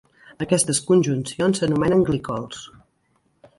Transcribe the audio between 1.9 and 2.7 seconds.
glicols.